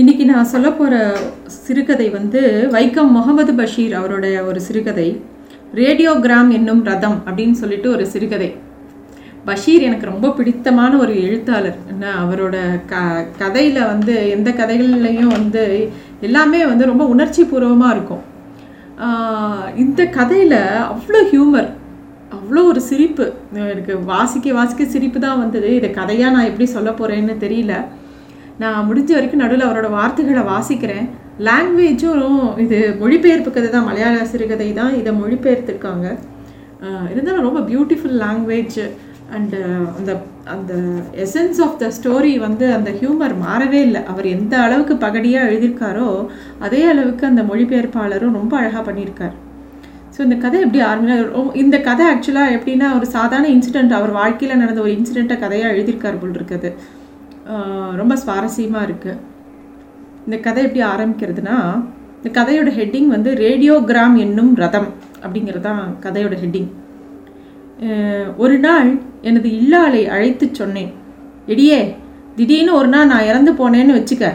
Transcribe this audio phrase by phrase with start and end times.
[0.00, 0.94] இன்னைக்கு நான் சொல்ல போகிற
[1.66, 2.40] சிறுகதை வந்து
[2.74, 5.06] வைக்கம் முகமது பஷீர் அவருடைய ஒரு சிறுகதை
[5.78, 8.50] ரேடியோகிராம் என்னும் ரதம் அப்படின்னு சொல்லிட்டு ஒரு சிறுகதை.
[9.48, 11.78] பஷீர் எனக்கு ரொம்ப பிடித்தமான ஒரு எழுத்தாளர்.
[11.92, 12.56] என்ன அவரோட
[12.92, 15.64] க கதையில் வந்து எந்த கதைகள்லையும் வந்து
[16.28, 18.24] எல்லாமே வந்து ரொம்ப உணர்ச்சி பூர்வமாக இருக்கும்.
[19.84, 20.58] இந்த கதையில்
[20.92, 21.70] அவ்வளோ ஹியூமர்
[22.36, 23.26] அவ்வளோ ஒரு சிரிப்பு.
[23.74, 25.70] எனக்கு வாசிக்க வாசிக்க சிரிப்பு தான் வந்தது.
[25.80, 27.76] இதை கதையாக நான் எப்படி சொல்ல போகிறேன்னு தெரியல.
[28.62, 31.06] நான் முடிஞ்ச வரைக்கும் நடுவில் அவரோட வார்த்தைகளை வாசிக்கிறேன்.
[31.48, 36.06] லாங்குவேஜும் இது மொழிபெயர்ப்பு கதை தான் மலையாள சிறுகதை தான் இதை மொழிபெயர்த்துருக்காங்க.
[37.12, 38.80] இருந்தாலும் ரொம்ப பியூட்டிஃபுல் லாங்குவேஜ்
[39.36, 39.60] அண்டு
[39.98, 40.10] அந்த
[40.54, 40.72] அந்த
[41.24, 44.02] எசன்ஸ் ஆஃப் த ஸ்டோரி வந்து அந்த ஹியூமர் மாறவே இல்லை.
[44.12, 46.08] அவர் எந்த அளவுக்கு பகடியாக எழுதியிருக்காரோ
[46.66, 49.34] அதே அளவுக்கு அந்த மொழிபெயர்ப்பாளரும் ரொம்ப அழகாக பண்ணியிருக்கார்.
[50.14, 51.16] ஸோ இந்த கதை எப்படி ஆரம்பினா
[51.62, 56.38] இந்த கதை ஆக்சுவலாக எப்படின்னா ஒரு சாதாரண இன்சிடெண்ட் அவர் வாழ்க்கையில் நடந்த ஒரு இன்சிடெண்ட்டை கதையாக எழுதியிருக்கார் போல்
[56.38, 56.70] இருக்குது.
[58.00, 59.20] ரொம்ப சுவாரஸ்யமாக இருக்குது
[60.26, 61.56] இந்த கதை எப்படி ஆரம்பிக்கிறதுனா
[62.18, 64.88] இந்த கதையோட ஹெட்டிங் வந்து ரேடியோகிராம் என்னும் ரதம்
[65.24, 66.70] அப்படிங்கிறது தான் கதையோட ஹெட்டிங்
[68.36, 68.90] ஒரு நாள்
[69.28, 70.90] எனது இல்லாளை அழைத்து சொன்னேன்.
[71.46, 71.78] எடியே
[72.36, 74.26] திடீர்னு ஒரு நாள் நான் இறந்து போனேன்னு வச்சுக்க.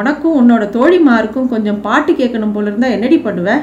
[0.00, 3.62] உனக்கும் உன்னோட தோழிமாருக்கும் கொஞ்சம் பாட்டு கேட்கணும் போல இருந்தால் என்னடி பண்ணுவேன்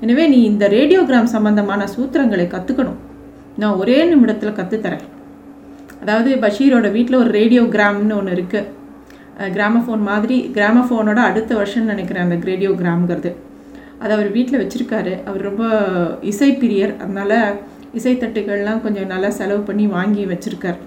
[0.00, 3.00] எனவே நீ இந்த ரேடியோகிராம் சம்பந்தமான சூத்திரங்களை கற்றுக்கணும்
[3.56, 5.04] நான் ஒரே நிமிடத்தில் கற்றுத்தரேன்
[6.04, 8.70] அதாவது பஷீரோட வீட்டில் ஒரு ரேடியோகிராம்னு ஒன்று இருக்குது
[9.58, 13.30] கிராமஃபோன் மாதிரி கிராமஃபோனோட அடுத்த வருஷம்னு நினைக்கிறேன் அந்த ரேடியோகிராம்ங்கிறது.
[14.00, 15.12] அதை அவர் வீட்டில் வச்சுருக்காரு.
[15.28, 15.64] அவர் ரொம்ப
[16.30, 17.38] இசை பிரியர் அதனால்
[17.98, 20.78] இசைத்தட்டுகள்லாம் கொஞ்சம் நல்லா செலவு பண்ணி வாங்கி வச்சுருக்கார்.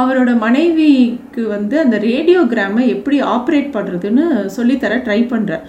[0.00, 4.24] அவரோட மனைவிக்கு வந்து அந்த ரேடியோகிராமை எப்படி ஆப்ரேட் பண்ணுறதுன்னு
[4.56, 5.66] சொல்லித்தர ட்ரை பண்ணுறார்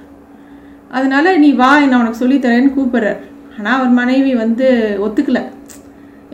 [0.98, 3.22] அதனால் நீ வா நான் உனக்கு சொல்லித்தரேன்னு கூப்பிட்றார்.
[3.58, 4.68] ஆனால் அவர் மனைவி வந்து
[5.08, 5.44] ஒத்துக்கலை.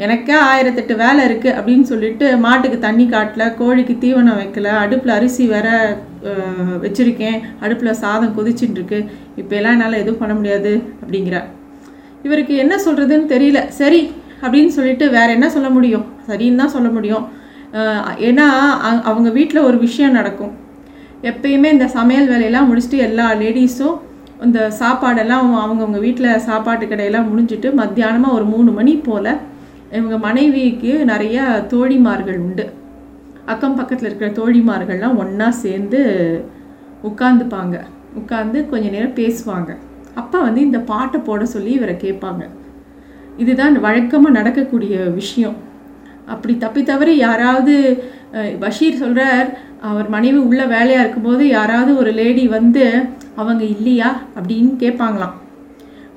[0.05, 5.67] எனக்கே ஆயிரத்தெட்டு வேலை இருக்குது அப்படின்னு சொல்லிட்டு மாட்டுக்கு தண்ணி காட்டல கோழிக்கு தீவனம் வைக்கல அடுப்பில் அரிசி வேற
[6.83, 7.39] வச்சுருக்கேன்.
[7.63, 8.99] அடுப்பில் சாதம் கொதிச்சுட்டுருக்கு.
[8.99, 11.49] இப்போலாம் இப்போ எல்லாம் என்னால் எதுவும் பண்ண முடியாது அப்படிங்கிறார்
[12.27, 13.59] இவருக்கு என்ன சொல்கிறதுன்னு தெரியல.
[13.81, 14.01] சரி
[14.43, 16.05] அப்படின்னு சொல்லிட்டு வேற என்ன சொல்ல முடியும்?
[16.29, 17.25] சரின்னு தான் சொல்ல முடியும்.
[18.29, 18.47] ஏன்னா
[19.09, 20.53] அவங்க வீட்டில் ஒரு விஷயம் நடக்கும்.
[21.31, 23.97] எப்பயுமே இந்த சமையல் வேலையெல்லாம் முடிச்சுட்டு எல்லா லேடிஸும்
[24.45, 29.31] இந்த சாப்பாடெல்லாம் அவங்கவுங்க வீட்டில் சாப்பாட்டு கடையெல்லாம் முடிஞ்சிட்டு மத்தியானமாக ஒரு மூணு மணி போல்
[29.97, 31.37] இவங்க மனைவிக்கு நிறைய
[31.73, 32.65] தோழிமார்கள் உண்டு.
[33.51, 36.01] அக்கம் பக்கத்தில் இருக்கிற தோழிமார்கள்லாம் ஒன்றா சேர்ந்து
[37.09, 37.75] உட்காந்துப்பாங்க
[38.19, 39.71] உட்காந்து கொஞ்ச நேரம் பேசுவாங்க.
[40.21, 42.43] அப்போ வந்து இந்த பாட்டை போட சொல்லி இவரை கேட்பாங்க.
[43.37, 45.57] இதுதான் வழக்கமாக நடக்கக்கூடிய விஷயம்.
[46.33, 47.75] அப்படி தப்பி தவறி யாராவது
[48.63, 49.47] பஷீர் சொல்கிறார்
[49.89, 52.85] அவர் மனைவி உள்ள வேலையாக இருக்கும்போது யாராவது ஒரு லேடி வந்து
[53.41, 54.09] அவங்க இல்லையா?
[54.39, 55.35] அப்படின்னு கேட்பாங்களாம்.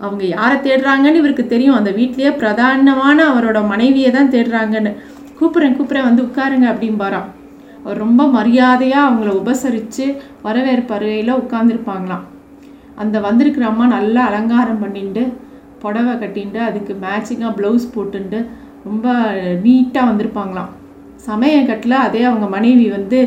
[0.04, 1.78] அவங்க யாரை தேடுறாங்கன்னு இவருக்கு தெரியும்.
[1.78, 4.92] அந்த வீட்லேயே பிரதானமான அவரோட மனைவியை தான் தேடுறாங்கன்னு.
[5.38, 7.28] கூப்பிட்றேன் கூப்பிட்றேன் வந்து உட்காருங்க அப்படிம்பாராம்
[7.84, 10.04] அவர் ரொம்ப மரியாதையாக அவங்கள உபசரித்து
[10.46, 12.26] வரவேற்பறையில் உட்காந்துருப்பாங்களாம்
[13.02, 15.22] அந்த வந்திருக்கிற அம்மா நல்லா அலங்காரம் பண்ணிட்டு
[15.82, 18.40] புடவை கட்டிண்டு அதுக்கு மேட்சிங்காக ப்ளவுஸ் போட்டுண்டு
[18.84, 19.06] ரொம்ப
[19.64, 20.70] நீட்டாக வந்திருப்பாங்களாம்.
[21.26, 23.18] சமயக்கட்டில் அதே அவங்க மனைவி வந்து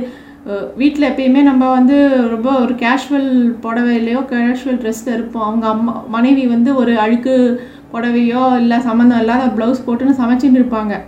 [0.75, 5.43] வீட்டில் எப்பயுமே நம்ம வந்து ரொம்ப ஒரு கேஷுவல் புடவையிலையோ கேஷுவல் ட்ரெஸ்ஸில் இருப்போம்.
[5.43, 7.61] அவங்க அம்மா மனைவி வந்து ஒரு அழுக்கு
[7.93, 10.99] புடவையோ இல்லை சம்மந்தம் இல்லாத ப்ளவுஸ் போட்டுன்னு சமைச்சின்னு இருப்பாங்க.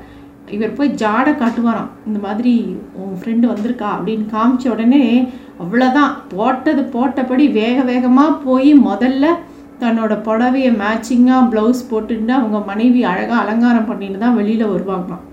[0.51, 1.89] இவர் போய் ஜாடை காட்டுவாராம்.
[2.05, 3.87] இந்த மாதிரி உன் ஃப்ரெண்டு வந்திருக்கா?
[4.03, 5.27] அப்படின்னு காமிச்ச உடனே
[5.59, 9.25] அவ்வளோதான் போட்டது போட்டபடி வேக வேகமாக போய் முதல்ல
[9.79, 15.25] தன்னோட புடவையை மேட்சிங்காக ப்ளவுஸ் போட்டுட்டு அவங்க மனைவி அழகாக அலங்காரம் பண்ணிட்டு தான் வெளியில் வருவாங்களாம்.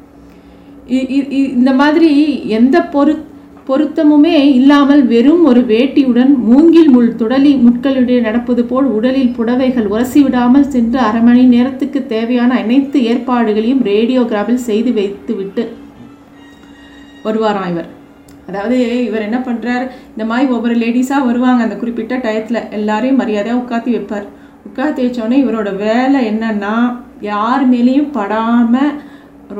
[0.88, 3.23] இ- இ- இந்த மாதிரி எந்த பொரு
[3.68, 10.68] பொருத்தமுமே இல்லாமல் வெறும் ஒரு வேட்டியுடன் மூங்கில் முள் துடலி முட்களுடைய நடப்பது போல் உடலில் புடவைகள் உரசி விடாமல்
[10.68, 15.64] சென்று அரை மணி நேரத்துக்கு தேவையான அனைத்து ஏற்பாடுகளையும் ரேடியோகிராஃபில் செய்து வைத்துவிட்டு
[17.24, 17.88] வருவாராம் இவர்
[18.48, 21.60] அதாவது இவர் என்ன பண்ணுறார் இந்த மாதிரி ஒவ்வொரு லேடிஸாக வருவாங்க.
[21.62, 24.26] அந்த குறிப்பிட்ட டயத்தில் எல்லாரையும் மரியாதையாக உட்காத்தி வைப்பார்.
[24.68, 26.74] உட்காத்தி வச்சோடனே இவரோட வேலை என்னன்னா
[27.20, 28.92] யார் மேலேயும் படாமல்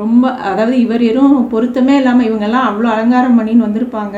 [0.01, 4.17] ரொம்ப அதாவது இவர் எதுவும் பொருத்தமே இல்லாமல் இவங்கெல்லாம் அவ்வளோ அலங்காரம் பண்ணின்னு வந்திருப்பாங்க.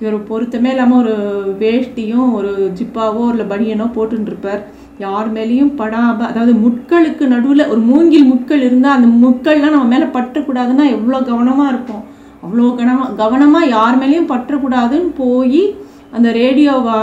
[0.00, 1.14] இவர் பொருத்தமே இல்லாமல் ஒரு
[1.62, 4.62] வேஷ்டியும் ஒரு ஜிப்பாவோ இல்லை பனியனோ போட்டுன்னு இருப்பார்
[5.04, 10.86] யார் மேலேயும் படாமல் அதாவது முட்களுக்கு நடுவில் ஒரு மூங்கில் முட்கள் இருந்தால் அந்த முட்கள்லாம் நம்ம மேலே பற்றக்கூடாதுன்னா
[10.96, 12.04] எவ்வளோ கவனமாக இருப்போம்.
[12.44, 15.62] அவ்வளோ கவனமாக கவனமாக யார் மேலேயும் பற்றக்கூடாதுன்னு போய்
[16.16, 16.98] அந்த ரேடியோவை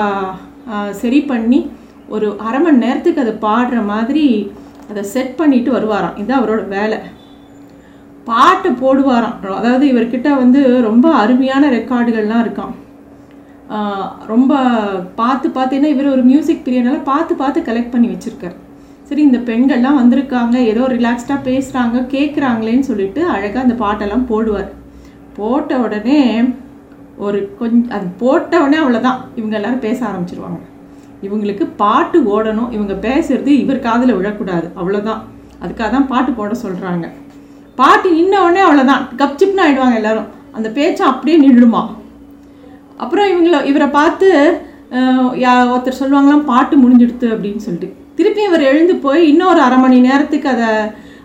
[1.01, 1.59] சரி பண்ணி
[2.15, 4.25] ஒரு அரை மணி நேரத்துக்கு அதை பாடுற மாதிரி
[4.91, 6.17] அதை செட் பண்ணிட்டு வருவாராம்.
[6.19, 6.97] இதுதான் அவரோட வேலை.
[8.29, 9.37] பாட்டு போடுவாராம்.
[9.59, 12.73] அதாவது இவர்கிட்ட வந்து ரொம்ப அருமையான ரெக்கார்டுகள்லாம் இருக்காம்.
[14.33, 14.53] ரொம்ப
[15.19, 18.55] பார்த்து பார்த்தீங்கன்னா இவர் ஒரு மியூசிக் பிரியனால பார்த்து பார்த்து கலெக்ட் பண்ணி வச்சுருக்கார்.
[19.09, 24.69] சரி இந்த பெண்கள்லாம் வந்திருக்காங்க ஏதோ ரிலாக்ஸ்டாக பேசுகிறாங்க கேட்குறாங்களேன்னு சொல்லிட்டு அழகாக அந்த பாட்டெல்லாம் போடுவார்.
[25.39, 26.19] போட்ட உடனே
[27.25, 30.61] ஒரு கொஞ்சம் அது போட்ட உடனே அவ்வளோதான் இவங்க எல்லாரும் பேச ஆரம்பிச்சிருவாங்க.
[31.25, 32.71] இவங்களுக்கு பாட்டு ஓடணும்.
[32.77, 34.67] இவங்க பேசுறது இவர் காதில் விழக்கூடாது.
[34.79, 35.21] அவ்வளோதான்
[35.63, 37.05] அதுக்காக தான் பாட்டு போட சொல்கிறாங்க
[37.77, 40.27] பாட்டு நின்ன உடனே அவ்வளோதான் கப்சிப்னு ஆயிடுவாங்க எல்லாரும்.
[40.53, 41.81] அந்த பேச்சை அப்படியே நின்றுடுமா
[42.97, 44.27] அப்புறம் இவங்கள இவரை பார்த்து
[45.39, 47.87] யா- ஒருத்தர் சொல்லுவாங்களாம் பாட்டு முடிஞ்சிடுத்து அப்படின்னு சொல்லிட்டு.
[48.15, 50.69] திருப்பி இவர் எழுந்து போய் இன்னொரு அரை மணி நேரத்துக்கு அதை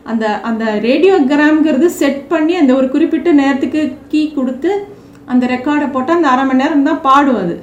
[0.05, 4.71] அந்த அந்த ரேடியோகிராம்ங்கிறது செட் பண்ணி அந்த ஒரு குறிப்பிட்ட நேரத்துக்கு கீ கொடுத்து
[5.27, 7.55] அந்த ரெக்கார்டை போட்டு அந்த அரை மணி நேரம் தான் பாடும் அது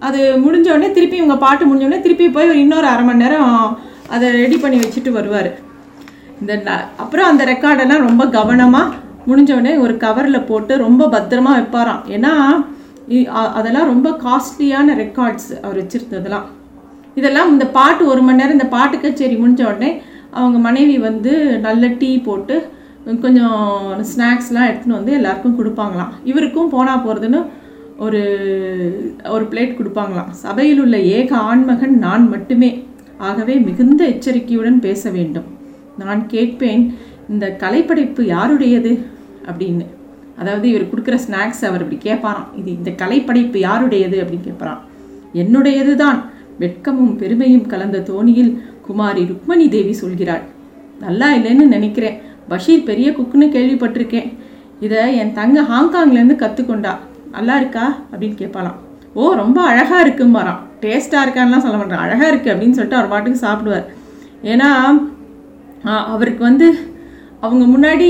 [0.00, 3.52] அது முடிஞ்ச உடனே திருப்பி இவங்க பாட்டு முடிஞ்ச உடனே திருப்பி போய் இன்னொரு அரை மணி நேரம்
[4.10, 5.50] அதை ரெடி பண்ணி வச்சுட்டு வருவார்.
[6.40, 6.54] இந்த
[7.02, 8.94] அப்புறம் அந்த ரெக்கார்டெல்லாம் ரொம்ப கவனமாக
[9.28, 12.02] முடிஞ்சவுடனே ஒரு கவரில் போட்டு ரொம்ப பத்திரமா வைப்பாராம்.
[12.16, 12.32] ஏன்னா
[13.58, 16.46] அதெல்லாம் ரொம்ப காஸ்ட்லியான ரெக்கார்ட்ஸ் அவர் வச்சுருந்ததெல்லாம்.
[17.18, 19.90] இதெல்லாம் இந்த பாட்டு ஒரு மணி நேரம் இந்த பாட்டு கச்சேரி முடிஞ்ச உடனே
[20.38, 21.32] அவங்க மனைவி வந்து
[21.66, 22.56] நல்ல டீ போட்டு
[23.24, 23.60] கொஞ்சம்
[24.10, 26.12] ஸ்நாக்ஸ்லாம் எடுத்துன்னு வந்து எல்லாருக்கும் கொடுப்பாங்களாம்.
[26.30, 27.40] இவருக்கும் போனால் போகிறதுன்னு
[28.06, 28.22] ஒரு
[29.34, 30.30] ஒரு பிளேட் கொடுப்பாங்களாம்.
[30.44, 32.70] சபையில் உள்ள ஏக ஆண்மகன் நான் மட்டுமே.
[33.28, 35.46] ஆகவே மிகுந்த எச்சரிக்கையுடன் பேச வேண்டும்.
[35.98, 36.94] நான் கேட்பேன்
[37.28, 39.06] இந்த கலைப்படைப்பு யாருடையது?
[39.44, 39.86] அப்படின்னு.
[40.38, 42.58] அதாவது இவர் கொடுக்குற ஸ்நாக்ஸ் அவர் இப்படி கேட்பாராம்.
[42.58, 44.22] இது இந்த கலைப்படைப்பு யாருடையது?
[44.22, 44.78] அப்படின்னு கேட்பாராம்.
[45.34, 50.40] என்னுடையது தான் வெட்கமும் பெருமையும் கலந்த தோணியில் குமாரி ருக்மணி தேவி சொல்கிறாள்.
[51.00, 52.20] நல்லா இல்லைன்னு நினைக்கிறேன்.
[52.48, 54.36] பஷீர் பெரிய குக்குன்னு கேள்விப்பட்டிருக்கேன்.
[54.80, 56.96] இதை என் தங்க ஹாங்காங்லேருந்து கற்றுக்கொண்டா
[57.30, 57.98] நல்லா இருக்கா?
[58.12, 58.74] அப்படின்னு கேட்பாளாம்.
[59.14, 60.58] ஓ ரொம்ப அழகாக இருக்கும்பாராம்.
[60.80, 61.98] டேஸ்ட்டாக இருக்கான்லாம் சொல்ல மாட்டேன்.
[61.98, 63.84] அழகாக இருக்குது அப்படின்னு சொல்லிட்டு அவர் பாட்டுக்கு சாப்பிடுவார்.
[64.42, 64.90] ஏன்னா
[66.12, 66.68] அவருக்கு வந்து
[67.46, 68.08] அவங்க முன்னாடி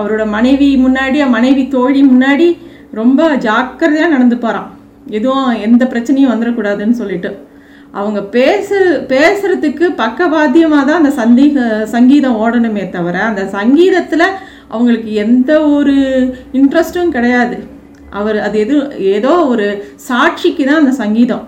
[0.00, 2.48] அவரோட மனைவி முன்னாடி மனைவி தோழி முன்னாடி
[3.00, 4.68] ரொம்ப ஜாக்கிரதையாக நடந்துப்பாராம்.
[5.18, 7.30] எதுவும் எந்த பிரச்சனையும் வந்துடக்கூடாதுன்னு சொல்லிட்டு.
[7.98, 8.78] அவங்க பேசு
[9.12, 14.26] பேசுறதுக்கு பக்கவாத்தியமாக தான் அந்த சந்தீக சங்கீதம் ஓடணுமே தவிர அந்த சங்கீதத்தில்
[14.74, 15.96] அவங்களுக்கு எந்த ஒரு
[16.60, 17.56] இன்ட்ரெஸ்ட்டும் கிடையாது.
[18.18, 18.76] அவர் அது எது
[19.16, 19.66] ஏதோ ஒரு
[20.08, 21.44] சாட்சிக்கு தான் அந்த சங்கீதம்.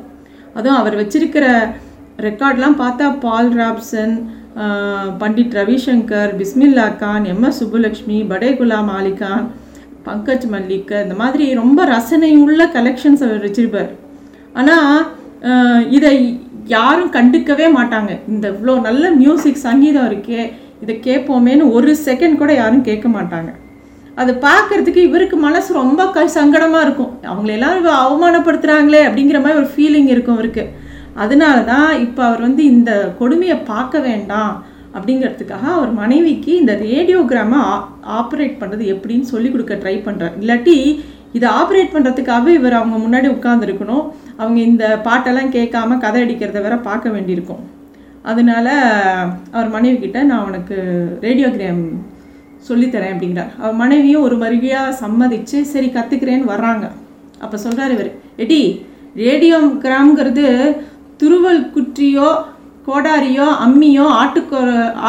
[0.57, 1.47] அதுவும் அவர் வச்சிருக்கிற
[2.27, 4.15] ரெக்கார்ட்லாம் பார்த்தா Paul Robeson
[5.21, 8.51] Pandit Ravishankar Bismillah Khan M S Subbulakshmi Bade
[8.99, 9.47] Ali Khan
[10.07, 13.91] Pankaj Mallick இந்த மாதிரி ரொம்ப ரசனை உள்ள கலெக்ஷன்ஸ் அவர் வச்சிருப்பார்.
[14.61, 16.15] ஆனால் இதை
[16.77, 18.13] யாரும் கண்டுக்கவே மாட்டாங்க.
[18.33, 20.43] இந்த இவ்வளோ நல்ல மியூசிக் சங்கீதம் இருக்கே
[20.83, 23.51] இதை கேட்போமேன்னு ஒரு செகண்ட் கூட யாரும் கேட்க மாட்டாங்க.
[24.21, 27.13] அது பார்க்கறதுக்கு இவருக்கு மனசு ரொம்ப க சங்கடமாக இருக்கும்.
[27.31, 30.65] அவங்களெல்லாம் இவ அவமானப்படுத்துகிறாங்களே அப்படிங்கிற மாதிரி ஒரு ஃபீலிங் இருக்கும் இவருக்கு
[31.23, 32.91] அதனால தான் இப்போ அவர் வந்து இந்த
[33.21, 34.53] கொடுமையை பார்க்க வேண்டாம்
[34.97, 37.61] அப்படிங்கிறதுக்காக அவர் மனைவிக்கு இந்த ரேடியோகிராமை
[38.19, 40.77] ஆப்ரேட் பண்ணுறது எப்படின்னு சொல்லி கொடுக்க ட்ரை பண்ணுறார் இல்லாட்டி
[41.37, 44.05] இதை ஆப்ரேட் பண்ணுறதுக்காக இவர் அவங்க முன்னாடி உட்காந்துருக்கணும்
[44.41, 47.63] அவங்க இந்த பாட்டெல்லாம் கேட்காம கதை அடிக்கிறத வேற பார்க்க வேண்டியிருக்கும்.
[48.31, 48.67] அதனால
[49.55, 50.77] அவர் மனைவி கிட்ட நான் உனக்கு
[51.27, 51.85] ரேடியோகிராம்
[52.69, 53.53] சொல்லித்தரேன் அப்படிங்கிறார்.
[53.61, 56.87] அவர் மனைவியும் ஒரு மருவியாக சம்மதிச்சு சரி கற்றுக்கிறேன்னு வர்றாங்க.
[57.45, 58.11] அப்போ சொல்கிறார் இவர்
[58.45, 58.63] எடி
[59.25, 60.47] ரேடியோகிராம்ங்கிறது
[61.21, 62.29] துருவல் குற்றியோ
[62.87, 64.61] கோடாரியோ அம்மியோ ஆட்டுக்கோ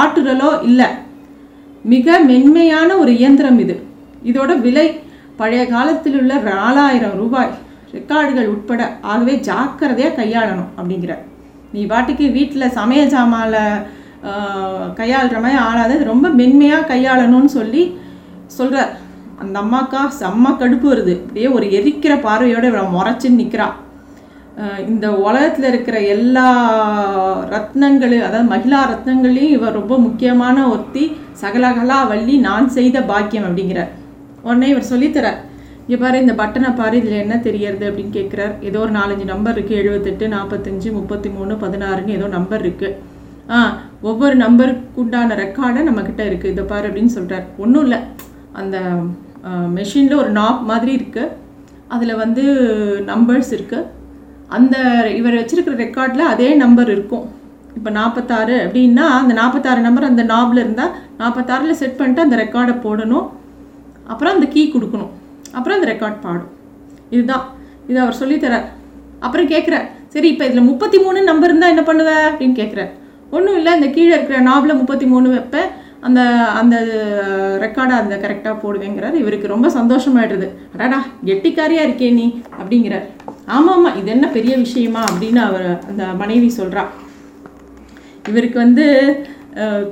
[0.01, 0.87] ஆட்டுரலோ இல்லை.
[1.91, 3.75] மிக மென்மையான ஒரு இயந்திரம் இது.
[4.29, 4.87] இதோட விலை
[5.39, 7.51] பழைய காலத்தில் உள்ள நாலாயிரம் ரூபாய்.
[7.97, 8.81] ரெக்கார்டுகள் உட்பட.
[9.11, 11.13] ஆகவே ஜாக்கிரதையாக கையாளணும் அப்படிங்கிற.
[11.73, 13.59] நீ பாட்டுக்கு வீட்டில் சமையல் சாமானில்
[14.99, 15.97] கையாளுற மாதிரி ஆளாத.
[16.11, 17.83] ரொம்ப மென்மையாக கையாளணும்னு சொல்லி
[18.57, 18.91] சொல்கிறார்
[19.43, 21.15] அந்த அம்மாக்கா செம்ம கடுப்பு வருது.
[21.21, 23.67] அப்படியே ஒரு எரிக்கிற பார்வையோடு இவரை முறைச்சின்னு நிற்கிறா
[24.91, 26.47] இந்த உலகத்தில் இருக்கிற எல்லா
[27.53, 31.03] ரத்னங்களும் அதாவது மகிழா ரத்னங்களையும் இவர் ரொம்ப முக்கியமான ஒருத்தி.
[31.41, 33.91] சகலகலா வள்ளி நான் செய்த பாக்கியம் அப்படிங்கிறார்.
[34.47, 35.39] உடனே இவர் சொல்லித்தரார்.
[35.83, 38.53] இங்கே பாரு இந்த பட்டனை பாரு இதில் என்ன தெரியறது அப்படின்னு கேட்குறார்.
[38.67, 42.97] ஏதோ ஒரு நாலஞ்சு நம்பர் இருக்குது எழுபத்தெட்டு நாற்பத்தஞ்சு முப்பத்தி மூணு பதினாறுன்னு ஏதோ நம்பர் இருக்குது
[43.55, 43.59] ஆ
[44.09, 47.99] ஒவ்வொரு நம்பருக்கு உண்டான ரெக்கார்டை நம்மக்கிட்ட இருக்குது இதை பாரு அப்படின்னு சொல்கிறார் ஒன்றும் இல்லை.
[48.59, 48.77] அந்த
[49.77, 51.33] மெஷினில் ஒரு நாப் மாதிரி இருக்குது
[51.95, 52.43] அதில் வந்து
[53.11, 53.87] நம்பர்ஸ் இருக்குது
[54.57, 54.75] அந்த
[55.19, 57.25] இவர் வச்சிருக்கிற ரெக்கார்டில் அதே நம்பர் இருக்கும்.
[57.77, 63.27] இப்போ நாற்பத்தாறு அப்படின்னா அந்த நாற்பத்தாறு நம்பர் அந்த நாபில் இருந்தால் நாற்பத்தாறில் செட் பண்ணிட்டு அந்த ரெக்கார்டை போடணும்.
[64.11, 65.11] அப்புறம் அந்த கீ கொடுக்கணும்.
[65.57, 66.49] அப்புறம் அந்த ரெக்கார்ட் பாடும்.
[67.15, 67.45] இதுதான்.
[67.89, 68.67] இது அவர் சொல்லித்தரார்.
[69.19, 72.11] அப்புறம் கேட்குறார் சரி இப்போ இதில் முப்பத்தி மூணு நம்பர் இருந்தால் என்ன பண்ணுவ?
[72.29, 72.91] அப்படின்னு கேட்குறார்.
[73.35, 75.69] ஒன்றும் இல்லை இந்த கீழே இருக்கிற நாபில் முப்பத்தி மூணு வைப்பேன்.
[76.07, 76.21] அந்த
[76.59, 76.75] அந்த
[77.63, 79.15] ரெக்கார்டை அந்த கரெக்டாக போடுவேங்கிறார்.
[79.23, 80.47] இவருக்கு ரொம்ப சந்தோஷமாயிடுது.
[80.73, 82.25] அடாடா கெட்டிக்காரியாக இருக்கே நீ
[82.61, 83.07] அப்படிங்கிறார்.
[83.55, 86.83] ஆமாம் ஆமாம் இது என்ன பெரிய விஷயமா அப்படின்னு அவர் அந்த மனைவி சொல்கிறா
[88.29, 88.85] இவருக்கு வந்து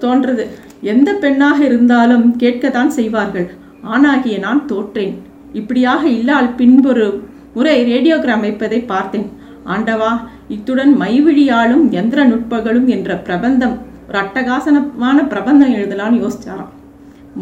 [0.03, 0.43] தோன்றது
[0.91, 3.47] எந்த பெண்ணாக இருந்தாலும் கேட்கத்தான் செய்வார்கள்.
[3.93, 5.15] ஆணாகிய நான் தோற்றேன்.
[5.59, 7.07] இப்படியாக இல்லால் பின்பொரு
[7.55, 9.27] முறை ரேடியோகிராம் வைப்பதை பார்த்தேன்.
[9.73, 10.11] ஆண்டவா
[10.55, 13.75] இத்துடன் மைவிழியாலும் எந்திர நுட்பங்களும் என்ற பிரபந்தம்
[14.07, 16.71] ஒரு அட்டகாசனமான பிரபந்தம் எழுதலாம்னு யோசிச்சாராம்.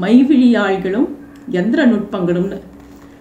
[0.03, 1.07] மைவிழியாள்களும்
[1.59, 2.59] எந்திர நுட்பங்களும்னு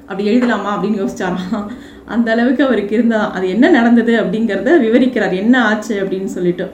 [0.08, 1.66] அப்படி எழுதலாமா அப்படின்னு யோசிச்சாராம்.
[2.14, 5.34] அந்த அளவுக்கு அவருக்கு இருந்தால் அது என்ன நடந்தது அப்படிங்கிறத விவரிக்கிறார்.
[5.42, 6.66] என்ன ஆச்சு அப்படின்னு சொல்லிட்டு.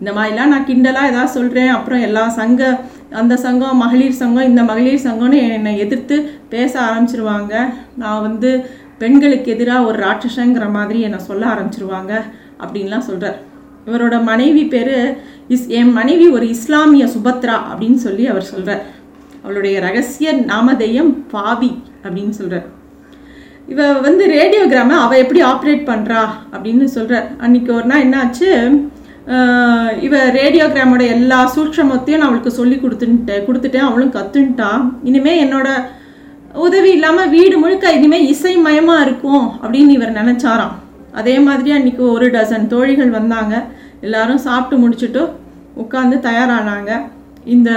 [0.00, 2.62] இந்த மாதிரிலாம் நான் கிண்டலாக ஏதாவது சொல்கிறேன் அப்புறம் எல்லா சங்க
[3.10, 6.16] அந்த சங்கம் மகளிர் சங்கம் இந்த மகளிர் சங்கம்னு என்னை எதிர்த்து
[6.48, 7.54] பேச ஆரம்பிச்சிருவாங்க.
[7.96, 8.50] நான் வந்து
[8.98, 12.12] பெண்களுக்கு எதிராக ஒரு ராட்சசங்கிற மாதிரி என்னை சொல்ல ஆரம்பிச்சிருவாங்க
[12.62, 13.38] அப்படின்லாம் சொல்கிறார்
[13.86, 14.94] இவரோட மனைவி பேர்
[15.48, 18.82] இஸ் என் மனைவி ஒரு இஸ்லாமிய சுபத்ரா அப்படின்னு சொல்லி அவர் சொல்கிறார்
[19.42, 22.66] அவளுடைய ரகசிய நாமதேயம் பாவி அப்படின்னு சொல்கிறார்
[23.68, 26.20] இவ வந்து ரேடியோகிராமை அவள் எப்படி ஆப்ரேட் பண்ணுறா
[26.52, 28.80] அப்படின்னு சொல்கிறார் அன்றைக்கி ஒரு நாள் என்னாச்சு?
[30.02, 33.76] இவ ரேடியோகிராமோட எல்லா சூட்சமத்தையும் நான் அவளுக்கு சொல்லி கொடுத்துட்டேன் கொடுத்துட்டேன்.
[33.76, 35.68] அவளும் கற்றுன்ட்டான் இனிமேல் என்னோட
[36.52, 40.72] உதவி இல்லாமல் வீடு முழுக்க இனிமேல் இசைமயமாக இருக்கும் அப்படின்னு இவர் நினச்சாராம்.
[41.12, 43.64] அதே மாதிரி அன்றைக்கி ஒரு டசன் தோழிகள் வந்தாங்க.
[44.00, 45.30] எல்லாரும் சாப்பிட்டு முடிச்சுட்டு
[45.78, 47.00] உட்காந்து தயாரானாங்க.
[47.44, 47.70] இந்த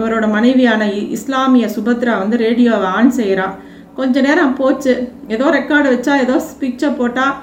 [0.00, 3.54] இவரோட மனைவியான இ- இஸ்லாமிய சுபத்ரா வந்து ரேடியோவை ஆன் செய்கிறா
[4.00, 4.92] கொஞ்ச நேரம் போச்சு.
[5.28, 7.34] ஏதோ ரெக்கார்டு வச்சா ஏதோ பிக்சர் போட்டால்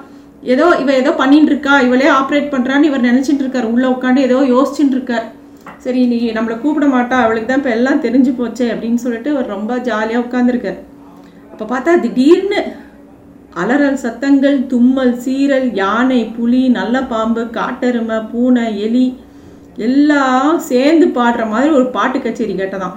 [0.52, 4.96] ஏதோ இவ ஏதோ பண்ணிட்டு இருக்கா இவளே ஆப்ரேட் பண்ணுறான்னு இவர் நினச்சிட்டு இருக்கார் உள்ளே உட்காந்து ஏதோ யோசிச்சுட்டு
[4.98, 5.26] இருக்கார்
[5.84, 9.72] சரி நீ நம்மளை கூப்பிட மாட்டா அவளுக்கு தான் இப்போ எல்லாம் தெரிஞ்சு போச்சே அப்படின்னு சொல்லிட்டு அவர் ரொம்ப
[9.88, 10.78] ஜாலியாக உட்காந்துருக்கார்
[11.52, 12.60] அப்போ பார்த்தா திடீர்னு
[13.56, 19.06] அலறல் சத்தங்கள் தும்மல் சீரல் யானை புலி நல்ல பாம்பு காட்டெருமை பூனை எலி
[19.78, 22.96] எல்லாம் சேர்ந்து பாடுற மாதிரி ஒரு பாட்டு கச்சேரி கேட்டதான்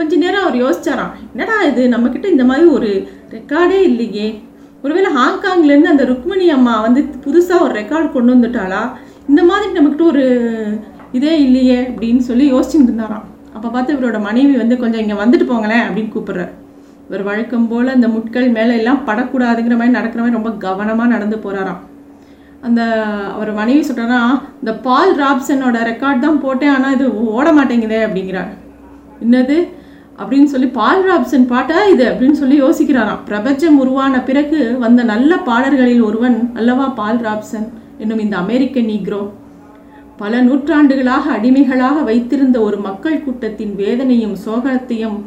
[0.00, 2.90] கொஞ்ச நேரம் அவர் யோசிச்சாராம் என்னடா இது நம்மக்கிட்ட இந்த மாதிரி ஒரு
[3.34, 4.28] ரெக்கார்டே இல்லையே.
[4.84, 8.82] ஒருவேளை ஹாங்காங்லேருந்து அந்த ருக்மிணி அம்மா வந்து புதுசாக ஒரு ரெக்கார்டு கொண்டு வந்துட்டாளா?
[9.30, 10.22] இந்த மாதிரி நம்மக்கிட்ட ஒரு
[11.18, 13.26] இதே இல்லையே அப்படின்னு சொல்லி யோசிச்சுட்டு இருந்தாராம்
[13.56, 16.52] அப்போ பார்த்து இவரோட மனைவி வந்து கொஞ்சம் இங்கே வந்துட்டு போங்களேன் அப்படின்னு கூப்பிடுறார்.
[17.08, 21.80] இவர் வழக்கம் போல் அந்த முட்கள் மேலே எல்லாம் படக்கூடாதுங்கிற மாதிரி நடக்கிற மாதிரி ரொம்ப கவனமாக நடந்து போகிறாராம்
[22.68, 22.80] அந்த
[23.34, 24.20] அவர் மனைவி சொல்கிறாரா
[24.62, 28.50] இந்த பால் ராப்சனோட ரெக்கார்ட் தான் போட்டேன் ஆனால் இது ஓட மாட்டேங்குதே அப்படிங்கிறார்.
[29.26, 29.58] என்னது?
[30.20, 33.22] அப்படின்னு சொல்லி பால் ராப்சன் பாட்டா இது அப்படின்னு சொல்லி யோசிக்கிறாராம்.
[33.28, 39.22] பிரபஞ்சம் உருவான பிறகு வந்த நல்ல பாடல்களில் ஒருவன் அல்லவா பால் ராப்சன் என்னும் இந்த அமெரிக்க நீக்ரோ.
[40.22, 45.18] பல நூற்றாண்டுகளாக அடிமைகளாக வைத்திருந்த ஒரு மக்கள் கூட்டத்தின் வேதனையும் சோகத்தையும்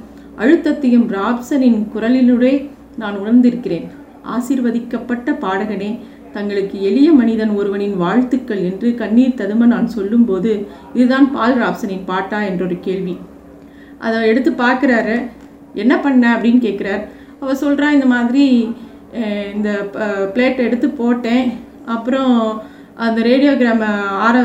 [0.44, 2.54] அழுத்தத்தையும் ராப்சனின் குரலிலுடே
[3.02, 3.88] நான் உணர்ந்திருக்கிறேன்.
[4.36, 5.92] ஆசிர்வதிக்கப்பட்ட பாடகனே
[6.36, 10.52] தங்களுக்கு எளிய மனிதன் ஒருவனின் வாழ்த்துக்கள் என்று கண்ணீர் ததும நான் சொல்லும்போது
[10.94, 13.16] இதுதான் பால் ராப்சனின் பாட்டா என்றொரு கேள்வி.
[14.06, 15.16] அதை எடுத்து பார்க்குறாரு.
[15.84, 16.24] என்ன பண்ண?
[16.36, 17.04] அப்படின்னு கேட்குறார்.
[17.42, 18.46] அவள் சொல்கிறா இந்த மாதிரி
[19.56, 19.70] இந்த
[20.36, 21.46] பிளேட் எடுத்து போட்டேன்.
[21.96, 22.34] அப்புறம்
[23.06, 23.90] அந்த ரேடியோகிராமை
[24.26, 24.36] ஆர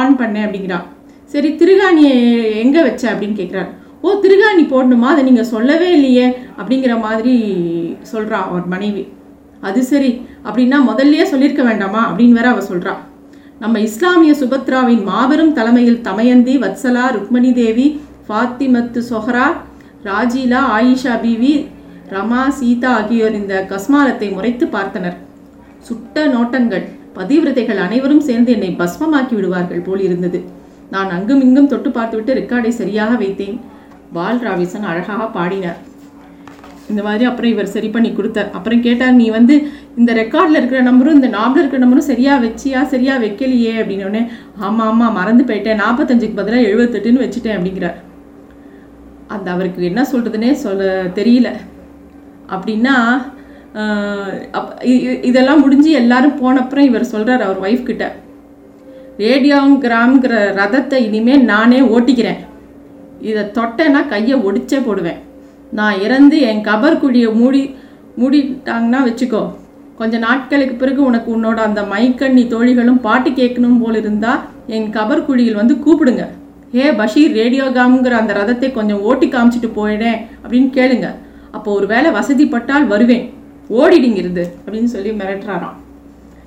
[0.00, 0.86] ஆன் பண்ணேன் அப்படிங்கிறான்
[1.32, 2.16] சரி திருகாணியை
[2.62, 3.04] எங்கே வச்ச?
[3.12, 3.70] அப்படின்னு கேட்குறாரு.
[4.04, 5.08] ஓ திருகாணி போடணுமா?
[5.12, 6.26] அதை நீங்கள் சொல்லவே இல்லையே
[6.60, 7.34] அப்படிங்கிற மாதிரி
[8.12, 9.04] சொல்கிறா அவர் மனைவி.
[9.68, 10.10] அது சரி.
[10.48, 12.02] அப்படின்னா முதல்லையே சொல்லியிருக்க வேண்டாமா?
[12.10, 13.00] அப்படின்னு வேற அவள் சொல்கிறான்
[13.62, 17.86] நம்ம இஸ்லாமிய சுபத்ராவின் மாபெரும் தலைமையில் தமயந்தி வத்சலா ருக்மணி தேவி
[18.28, 19.46] ஃபாத்திமத்து சொஹரா
[20.08, 21.54] ராஜீலா ஆயிஷா பிவி
[22.14, 25.16] ரமா சீதா ஆகியோர் இந்த கஸ்மாலத்தை முறைத்து பார்த்தனர்.
[25.86, 26.84] சுட்ட நோட்டங்கள்
[27.16, 30.38] பதிவிரதைகள் அனைவரும் சேர்ந்து என்னை பஸ்மமாக்கி விடுவார்கள் போல் இருந்தது.
[30.94, 33.58] நான் அங்கும் இங்கும் தொட்டு பார்த்துவிட்டு ரெக்கார்டை சரியாக வைத்தேன்.
[34.16, 35.78] பால் ராவிசன் அழகாக பாடினார்.
[36.90, 38.50] இந்த மாதிரி அப்புறம் இவர் சரி பண்ணி கொடுத்தார்.
[38.56, 39.54] அப்புறம் கேட்டார் நீ வந்து
[40.00, 43.72] இந்த ரெக்கார்டில் இருக்கிற நம்பரும் இந்த நாபில் இருக்கிற நம்பரும் சரியாக வச்சியா சரியாக வைக்கலையே?
[43.80, 44.22] அப்படின்னோடனே
[44.66, 45.82] ஆமாம் ஆமாம் மறந்து போயிட்டேன்.
[45.84, 47.98] நாற்பத்தஞ்சுக்கு பதிலாக எழுபத்தெட்டுன்னு வச்சுட்டேன் அப்படிங்கிறார்.
[49.34, 50.84] அந்த அவருக்கு என்ன சொல்கிறதுனே சொல்ல
[51.18, 51.48] தெரியல.
[52.54, 52.94] அப்படின்னா
[54.58, 54.70] அப்
[55.28, 58.04] இதெல்லாம் முடிஞ்சு எல்லாரும் போனப்புறம் இவர் சொல்கிறார் அவர் ஒய்ஃப் கிட்ட.
[59.24, 62.40] ரேடியோகிராம்ங்கிற ரதத்தை இனிமேல் நானே ஓட்டிக்கிறேன்.
[63.30, 65.20] இதை தொட்டேன்னா கையை ஒடிச்சே போடுவேன்.
[65.78, 67.62] நான் இறந்து என் கபர் குழியை மூடி
[68.20, 69.42] மூடிட்டாங்கன்னா வச்சுக்கோ.
[69.98, 74.42] கொஞ்ச நாட்களுக்கு பிறகு உனக்கு உன்னோட அந்த மைக்கண்ணி தோழிகளும் பாட்டு கேட்கணும் போல் இருந்தால்
[74.76, 76.24] என் கபர் குழியில் வந்து கூப்பிடுங்க.
[76.74, 81.08] ஏ பஷீர் ரேடியோகாம்ங்கிற அந்த ரதத்தை கொஞ்சம் ஓட்டி காமிச்சிட்டு போயிடேன் அப்படின்னு கேளுங்க.
[81.50, 83.32] அப்போ ஒரு வேளை வசதிப்பட்டால் வருவேன்.
[83.70, 85.76] ஓடிடுங்க இருந்து அப்படின்னு சொல்லி மிரட்டுறாராம்.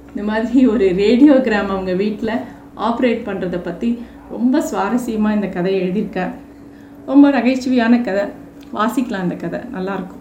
[0.09, 2.41] இந்த மாதிரி ஒரு ரேடியோகிராம் அவங்க வீட்டில்
[2.87, 3.89] ஆப்ரேட் பண்ணுறதை பற்றி
[4.29, 6.31] ரொம்ப சுவாரஸ்யமாக இந்த கதையை எழுதியிருக்கார்.
[7.05, 8.25] ரொம்ப நகைச்சுவையான கதை.
[8.73, 9.59] வாசிக்கலாம் இந்த கதை.
[9.73, 10.20] நல்லாயிருக்கும்